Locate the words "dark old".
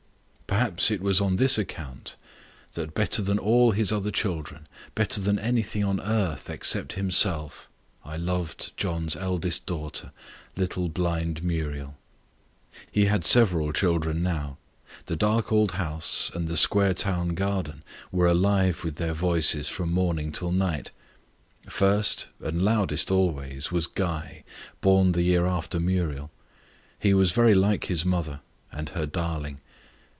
15.15-15.71